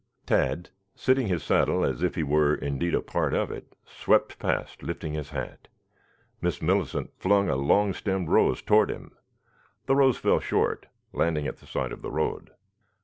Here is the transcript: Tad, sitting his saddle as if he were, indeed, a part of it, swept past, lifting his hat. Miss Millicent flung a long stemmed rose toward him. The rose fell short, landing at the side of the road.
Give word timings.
Tad, 0.25 0.69
sitting 0.95 1.27
his 1.27 1.43
saddle 1.43 1.85
as 1.85 2.01
if 2.01 2.15
he 2.15 2.23
were, 2.23 2.55
indeed, 2.55 2.95
a 2.95 3.03
part 3.03 3.35
of 3.35 3.51
it, 3.51 3.75
swept 3.85 4.39
past, 4.39 4.81
lifting 4.81 5.13
his 5.13 5.29
hat. 5.29 5.67
Miss 6.41 6.59
Millicent 6.59 7.11
flung 7.19 7.49
a 7.49 7.55
long 7.55 7.93
stemmed 7.93 8.27
rose 8.29 8.63
toward 8.63 8.89
him. 8.89 9.15
The 9.85 9.95
rose 9.95 10.17
fell 10.17 10.39
short, 10.39 10.87
landing 11.13 11.45
at 11.45 11.57
the 11.57 11.67
side 11.67 11.91
of 11.91 12.01
the 12.01 12.09
road. 12.09 12.49